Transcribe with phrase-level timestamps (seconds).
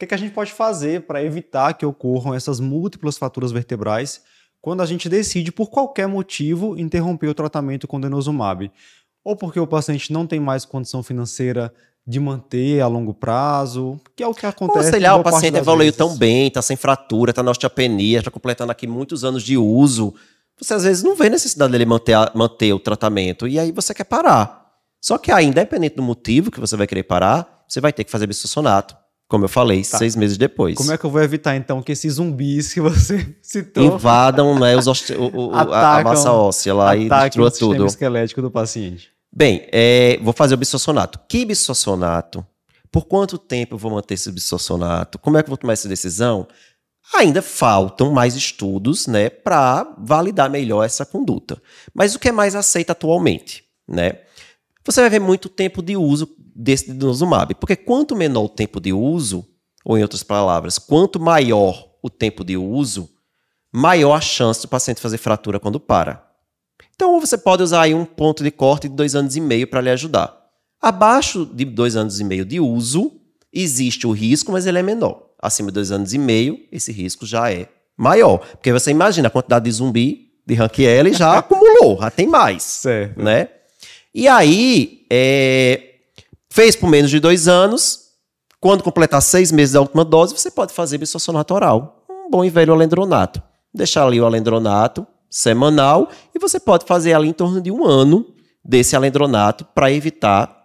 [0.00, 4.22] que, é que a gente pode fazer para evitar que ocorram essas múltiplas fraturas vertebrais
[4.60, 8.70] quando a gente decide, por qualquer motivo, interromper o tratamento com denosumab?
[9.22, 11.72] Ou porque o paciente não tem mais condição financeira
[12.06, 14.86] de manter a longo prazo, que é o que acontece.
[14.86, 15.98] Ou sei lá, o paciente evoluiu vezes.
[15.98, 20.14] tão bem, está sem fratura, está na osteopenia, está completando aqui muitos anos de uso.
[20.58, 24.04] Você às vezes não vê necessidade dele manter, manter o tratamento e aí você quer
[24.04, 24.66] parar.
[25.00, 28.10] Só que aí, independente do motivo que você vai querer parar, você vai ter que
[28.10, 28.99] fazer bisossonato.
[29.30, 29.96] Como eu falei, tá.
[29.96, 30.76] seis meses depois.
[30.76, 33.84] Como é que eu vou evitar, então, que esses zumbis que você citou...
[33.84, 34.92] Invadam né, os o,
[35.32, 37.48] o, atacam, a massa óssea lá e destruam tudo.
[37.48, 39.12] o sistema esquelético do paciente.
[39.32, 41.20] Bem, é, vou fazer o bisossonato.
[41.28, 42.44] Que bisossonato?
[42.90, 45.16] Por quanto tempo eu vou manter esse bisossonato?
[45.20, 46.48] Como é que eu vou tomar essa decisão?
[47.14, 51.62] Ainda faltam mais estudos né, para validar melhor essa conduta.
[51.94, 53.62] Mas o que é mais aceito atualmente?
[53.86, 54.14] Né?
[54.84, 58.92] Você vai ver muito tempo de uso desse denosumab, porque quanto menor o tempo de
[58.92, 59.46] uso,
[59.84, 63.08] ou em outras palavras, quanto maior o tempo de uso,
[63.72, 66.26] maior a chance do paciente fazer fratura quando para.
[66.94, 69.80] Então você pode usar aí um ponto de corte de dois anos e meio para
[69.80, 70.36] lhe ajudar.
[70.80, 73.12] Abaixo de dois anos e meio de uso,
[73.52, 75.30] existe o risco, mas ele é menor.
[75.38, 78.38] Acima de dois anos e meio, esse risco já é maior.
[78.38, 82.62] Porque você imagina a quantidade de zumbi de Rank L já acumulou, já tem mais.
[82.62, 83.22] Certo.
[83.22, 83.48] Né?
[84.14, 85.94] E aí, é,
[86.50, 88.10] fez por menos de dois anos,
[88.60, 92.04] quando completar seis meses da última dose, você pode fazer bisossonato oral.
[92.08, 93.42] Um bom e velho alendronato.
[93.72, 98.26] Deixar ali o alendronato, semanal e você pode fazer ali em torno de um ano
[98.64, 100.58] desse alendronato para evitar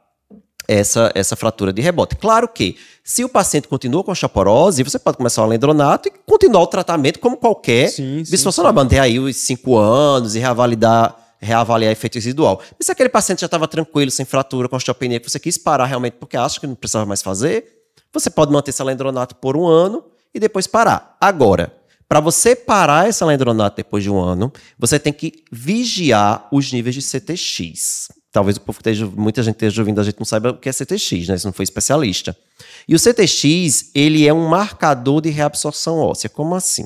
[0.68, 2.16] essa, essa fratura de rebote.
[2.16, 6.64] Claro que, se o paciente continua com osteoporose, você pode começar o alendronato e continuar
[6.64, 7.94] o tratamento como qualquer
[8.28, 8.74] bisfosfonal.
[8.74, 12.62] Manter aí os cinco anos e revalidar, reavaliar efeito residual.
[12.78, 15.86] Mas se aquele paciente já estava tranquilo, sem fratura, com osteopenia, que você quis parar
[15.86, 17.66] realmente porque acha que não precisava mais fazer,
[18.12, 21.18] você pode manter esse alendronato por um ano e depois parar.
[21.20, 21.72] Agora,
[22.08, 26.96] para você parar essa lendronato depois de um ano, você tem que vigiar os níveis
[26.96, 28.10] de CTX.
[28.32, 30.72] Talvez o povo esteja, muita gente esteja ouvindo, a gente não saiba o que é
[30.72, 31.38] CTX, né?
[31.38, 32.38] Se não for especialista.
[32.88, 36.30] E o CTX, ele é um marcador de reabsorção óssea.
[36.30, 36.86] Como assim?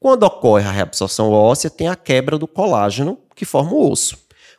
[0.00, 4.16] Quando ocorre a reabsorção óssea, tem a quebra do colágeno que forma o osso.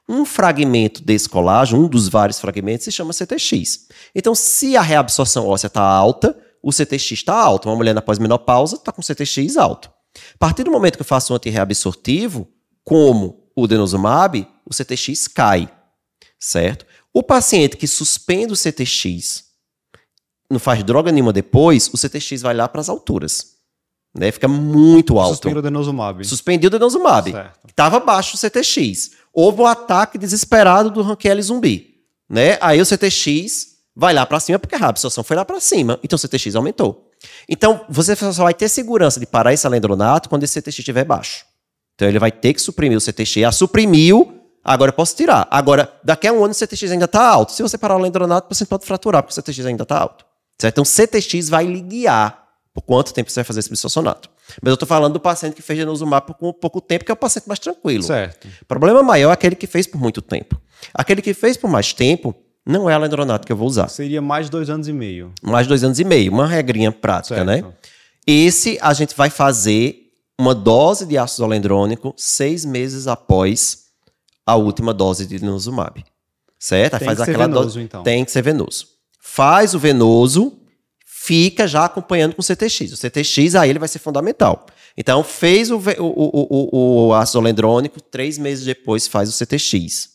[0.07, 3.87] Um fragmento desse colágeno, um dos vários fragmentos, se chama CTX.
[4.13, 7.69] Então, se a reabsorção óssea está alta, o CTX está alto.
[7.69, 9.89] Uma mulher na pós-menopausa está com CTX alto.
[10.33, 12.47] A partir do momento que eu faço um antirreabsortivo,
[12.83, 15.69] como o denosumab, o CTX cai,
[16.39, 16.85] certo?
[17.13, 19.45] O paciente que suspende o CTX,
[20.49, 23.54] não faz droga nenhuma depois, o CTX vai lá para as alturas.
[24.17, 24.31] Né?
[24.31, 25.33] Fica muito alto.
[25.33, 26.25] Suspendeu o denosumab.
[26.25, 27.35] Suspendiu o denosumab.
[27.67, 29.11] Estava baixo o CTX.
[29.33, 31.95] Houve um ataque desesperado do Rankele zumbi.
[32.29, 32.57] Né?
[32.61, 35.99] Aí o CTX vai lá para cima porque a absorção foi lá para cima.
[36.01, 37.11] Então o CTX aumentou.
[37.49, 41.45] Então, você só vai ter segurança de parar esse alendronato quando esse CTX estiver baixo.
[41.95, 43.43] Então, ele vai ter que suprimir o CTX.
[43.47, 45.47] Ah, suprimiu, agora eu posso tirar.
[45.49, 47.51] Agora, daqui a um ano o CTX ainda está alto.
[47.51, 50.25] Se você parar o alendronato, você pode fraturar, porque o CTX ainda está alto.
[50.59, 50.73] Certo?
[50.73, 52.44] Então, CTX vai lhe guiar
[52.75, 54.29] por quanto tempo você vai fazer esse bisossonato.
[54.61, 57.17] Mas eu estou falando do paciente que fez denosumab por pouco tempo, que é o
[57.17, 58.03] paciente mais tranquilo.
[58.03, 58.49] Certo.
[58.61, 60.61] O problema maior é aquele que fez por muito tempo.
[60.93, 63.87] Aquele que fez por mais tempo, não é alendronato que eu vou usar.
[63.87, 65.31] Seria mais dois anos e meio.
[65.41, 67.53] Mais dois anos e meio, uma regrinha prática, né?
[67.53, 67.67] certo.
[67.67, 67.73] né?
[68.27, 73.85] Esse a gente vai fazer uma dose de ácido alendrônico seis meses após
[74.45, 76.03] a última dose de denosumab.
[76.59, 76.97] Certo?
[76.97, 77.79] Tem faz que ser venoso, dose...
[77.79, 78.03] então.
[78.03, 78.87] Tem que ser venoso.
[79.21, 80.59] Faz o venoso,
[81.25, 82.93] fica já acompanhando com o CTX.
[82.93, 84.67] O CTX aí ele vai ser fundamental.
[84.95, 90.14] Então, fez o, o, o, o ácido alendrônico, três meses depois faz o CTX.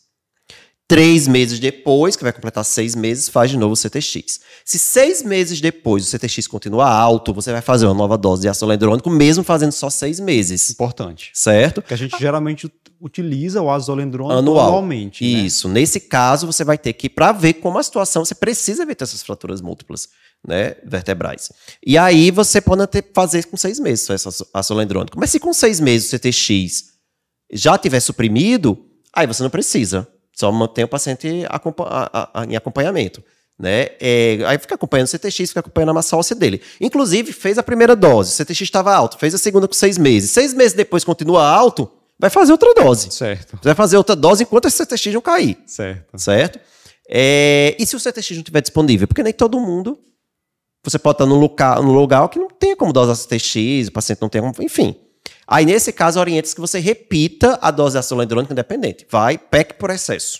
[0.91, 4.41] Três meses depois, que vai completar seis meses, faz de novo o CTX.
[4.65, 8.49] Se seis meses depois o CTX continuar alto, você vai fazer uma nova dose de
[8.49, 10.69] ácido alendrônico, mesmo fazendo só seis meses.
[10.69, 11.31] Importante.
[11.33, 11.81] Certo?
[11.81, 12.69] Que a gente geralmente
[12.99, 14.67] utiliza o ácido alendrônico Anual.
[14.67, 15.23] anualmente.
[15.23, 15.43] Né?
[15.43, 15.69] Isso.
[15.69, 19.23] Nesse caso, você vai ter que, para ver como a situação, você precisa evitar essas
[19.23, 20.09] fraturas múltiplas
[20.45, 21.53] né, vertebrais.
[21.87, 24.75] E aí você pode até fazer com seis meses só esse ácido.
[25.15, 26.87] Mas se com seis meses o CTX
[27.53, 28.77] já tiver suprimido,
[29.15, 30.05] aí você não precisa.
[30.41, 31.45] Só mantém o paciente em
[32.55, 33.23] acompanhamento.
[33.59, 33.89] Né?
[33.99, 36.59] É, aí fica acompanhando o CTX, fica acompanhando a massa óssea dele.
[36.79, 40.31] Inclusive, fez a primeira dose, o CTX estava alto, fez a segunda com seis meses.
[40.31, 43.11] Seis meses depois continua alto, vai fazer outra dose.
[43.11, 43.59] Certo.
[43.61, 45.59] Vai fazer outra dose enquanto esse CTX não cair.
[45.67, 46.17] Certo.
[46.17, 46.59] Certo?
[47.07, 49.07] É, e se o CTX não estiver disponível?
[49.07, 49.99] Porque nem todo mundo.
[50.83, 54.19] Você pode estar num local, num lugar que não tem como dosar CTX, o paciente
[54.23, 54.55] não tem como.
[54.59, 54.95] Enfim.
[55.51, 59.05] Aí, nesse caso, orienta que você repita a dose de ácido hialurônico independente.
[59.09, 60.39] Vai, PEC por excesso.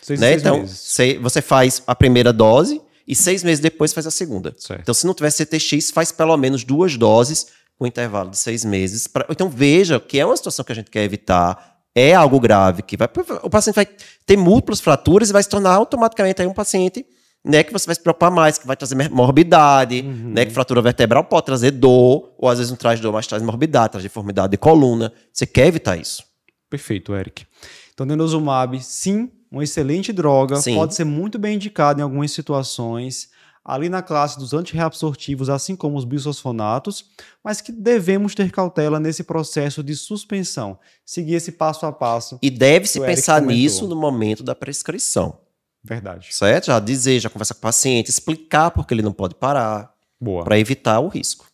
[0.00, 0.28] Seis, né?
[0.28, 0.96] seis então, meses.
[1.20, 4.54] você faz a primeira dose e seis meses depois faz a segunda.
[4.56, 4.80] Certo.
[4.80, 7.48] Então, se não tiver CTX, faz pelo menos duas doses
[7.78, 9.06] com intervalo de seis meses.
[9.06, 9.26] Pra...
[9.28, 12.96] Então, veja que é uma situação que a gente quer evitar, é algo grave, que
[12.96, 13.10] vai...
[13.42, 13.86] o paciente vai
[14.24, 17.04] ter múltiplas fraturas e vai se tornar automaticamente um paciente
[17.46, 20.32] né, que você vai se preocupar mais, que vai trazer morbidade, Uhum.
[20.34, 23.42] né, que fratura vertebral pode trazer dor, ou às vezes não traz dor, mas traz
[23.42, 25.12] morbidade, traz deformidade de coluna.
[25.32, 26.24] Você quer evitar isso.
[26.68, 27.46] Perfeito, Eric.
[27.94, 30.74] Então, denosumab, sim, uma excelente droga, Sim.
[30.74, 33.28] pode ser muito bem indicado em algumas situações,
[33.64, 37.06] ali na classe dos antirreabsortivos, assim como os bisfosfonatos,
[37.42, 42.38] mas que devemos ter cautela nesse processo de suspensão, seguir esse passo a passo.
[42.42, 45.38] E deve-se pensar nisso no momento da prescrição,
[45.86, 46.28] Verdade.
[46.30, 46.66] certo?
[46.66, 50.44] Já dizer, já conversar com o paciente, explicar por que ele não pode parar, Boa.
[50.44, 51.44] para evitar o risco.